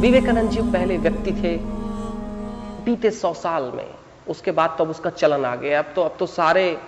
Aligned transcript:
विवेकानंद 0.00 0.50
जी 0.50 0.62
पहले 0.62 0.96
व्यक्ति 0.98 1.32
थे, 1.32 1.56
बीते 2.84 3.10
सौ 3.10 3.34
साल 3.34 3.72
में। 3.74 3.94
उसके 4.28 4.50
बाद 4.50 4.74
तो 4.78 4.84
अब 4.84 4.90
उसका 4.90 5.10
चलन 5.10 5.44
आ 5.44 5.56
गया। 5.56 5.78
अब 5.78 5.92
तो 5.94 6.02
अब 6.02 6.16
तो 6.18 6.26
सारे, 6.26 6.78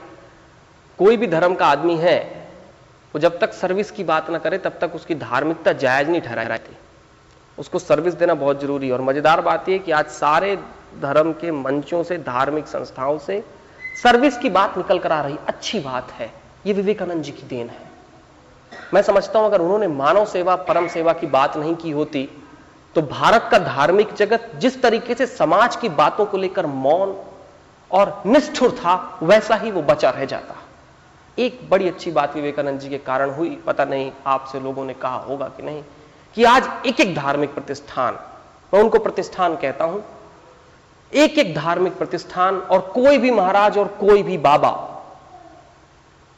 कोई 0.98 1.16
भी 1.16 1.26
धर्म 1.26 1.54
का 1.54 1.66
आदमी 1.66 1.96
है, 1.96 2.48
वो 3.14 3.18
जब 3.18 3.38
तक 3.38 3.52
सर्विस 3.52 3.90
की 3.90 4.04
बात 4.04 4.30
ना 4.30 4.38
करे, 4.38 4.58
तब 4.58 4.78
तक 4.80 4.94
उसकी 4.94 5.14
धार्मिकता 5.14 5.72
जायज़ 5.72 6.10
नहीं 6.10 6.20
ठहरा 6.20 6.42
रहती 6.42 6.76
उसको 7.58 7.78
सर्विस 7.78 8.14
देना 8.14 8.34
बहुत 8.34 8.60
ज़रूरी 8.60 8.86
है। 8.86 8.92
और 8.92 9.00
मज़ेदार 9.00 9.40
बात 9.40 9.68
यह 9.68 9.78
कि 9.78 9.92
आज 9.92 10.06
सारे 10.06 10.56
धर्म 11.02 11.32
के 11.32 11.50
मंचों 11.52 12.02
से, 12.02 12.18
धार्मिक 12.18 12.66
संस्थाओं 12.66 13.18
से 13.18 13.44
सर्विस 14.02 14.38
की 14.38 14.50
बात 14.50 14.76
निकल 14.78 14.98
कर 14.98 15.12
आ 15.12 15.22
रही। 15.22 15.38
अच्छी 15.48 15.80
बात 15.80 16.12
है। 16.12 16.32
ये 16.66 16.72
विवेकानंद 16.72 17.22
जी 17.22 17.32
की 17.32 17.42
देन 17.42 17.68
है। 17.68 17.91
मैं 18.94 19.02
समझता 19.02 19.38
हूँ, 19.38 19.46
अगर 19.46 19.60
उन्होंने 19.60 19.88
मानव 19.88 20.24
सेवा, 20.26 20.56
परम 20.58 20.88
सेवा 20.88 21.12
की 21.12 21.26
बात 21.28 21.56
नहीं 21.56 21.74
की 21.76 21.90
होती 21.90 22.28
तो 22.96 23.02
भारत 23.02 23.48
का 23.50 23.58
धार्मिक 23.58 24.12
जगत 24.14 24.50
जिस 24.56 24.80
तरीके 24.82 25.14
से 25.14 25.26
समाज 25.26 25.76
की 25.76 25.88
बातों 25.90 26.26
को 26.26 26.38
लेकर 26.38 26.66
मौन 26.66 27.16
और 27.90 28.22
निष्ठुर 28.26 28.70
था, 28.72 29.18
वैसा 29.22 29.54
ही 29.54 29.70
वो 29.70 29.82
बचा 29.82 30.10
रह 30.10 30.24
जाता। 30.24 30.54
एक 31.38 31.60
बड़ी 31.70 31.88
अच्छी 31.88 32.10
बात 32.10 32.34
विवेकानंद 32.34 32.80
जी 32.80 32.88
के 32.88 32.98
कारण 33.00 33.30
हुई। 33.30 33.50
पता 33.66 33.84
नहीं 33.84 34.10
आपसे 34.26 34.60
लोगों 34.60 34.84
ने 34.84 34.94
कहा 34.94 35.16
होगा 35.18 35.48
कि 35.48 35.62
नहीं, 35.62 35.82
कि 36.36 36.44
आज 36.44 36.68
एक 36.86 37.00
एक 37.00 37.14
धार्मिक 37.16 37.54
प्रतिष्ठान, 37.54 38.18
मैं 38.72 38.80
उनको 38.80 38.98
प्रतिष्ठान 38.98 39.56
कहता 39.56 39.84
हूँ 39.84 40.04
एक 41.12 41.38
एक 41.38 41.54
धार्मिक 41.54 41.96
प्रतिष्ठान 41.98 42.58
और 42.58 42.80
कोई 42.94 43.18
भी 43.18 43.30
महाराज 43.32 43.78
और 43.78 43.88
कोई 44.00 44.22
भी 44.22 44.38
बाबा, 44.40 44.70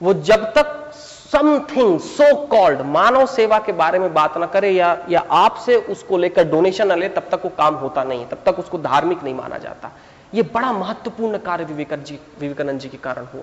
वो 0.00 0.14
जब 0.14 0.44
तक 0.54 0.92
समथिंग 1.34 1.98
सो 2.00 2.34
कॉल्ड 2.46 2.80
मानव 2.86 3.24
सेवा 3.26 3.58
के 3.58 3.72
बारे 3.72 3.98
में 3.98 4.12
बात 4.14 4.36
ना 4.38 4.46
करे 4.46 4.70
या 4.70 4.90
या 5.10 5.20
आपसे 5.32 5.76
उसको 5.90 6.18
लेकर 6.18 6.44
डोनेशन 6.50 6.86
ना 6.86 6.94
ले, 6.94 7.08
तब 7.08 7.28
तक 7.32 7.40
वो 7.44 7.50
काम 7.58 7.74
होता 7.74 8.04
नहीं 8.04 8.26
तब 8.26 8.42
तक 8.46 8.58
उसको 8.58 8.78
धार्मिक 8.78 9.22
नहीं 9.24 9.34
माना 9.34 9.58
जाता। 9.58 9.90
ये 10.34 10.42
बड़ा 10.54 10.72
महत्वपूर्ण 10.72 11.38
कार्य 11.38 11.64
विवेकानंद 11.64 12.06
जी 12.06 12.18
विवेकानंद 12.40 12.80
जी 12.80 12.88
के 12.88 12.98
कारण 12.98 13.26
हुआ। 13.34 13.42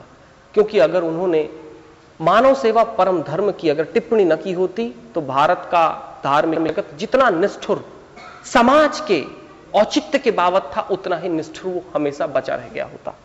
क्योंकि 0.56 0.80
अगर 0.80 1.04
उन्होंने 1.04 1.50
मानव 2.20 2.54
सेवा 2.54 2.84
परम 2.96 3.22
धर्म 3.24 3.52
की 3.52 3.70
अगर 3.70 3.84
टिप्पणी 3.94 4.26
न 4.26 4.36
की 4.36 4.54
होती 4.54 4.88
तो 5.16 5.22
भारत 5.24 5.68
का 5.72 5.84
धार्मिक 6.24 6.84
जितना 6.98 7.30
निष्ठुर, 7.32 7.86
समाज 8.46 9.00
के 9.02 9.24
औचित्य 9.76 10.20
के 10.20 10.32
बाबत 10.34 10.72
था, 10.78 10.88
उतना 10.92 11.18
ही 11.18 11.30
निष्ठुर 11.30 11.82
हमेशा 11.96 12.28
बचा 12.30 12.56
रह 12.56 12.70
गया 12.74 12.86
होता। 12.86 13.16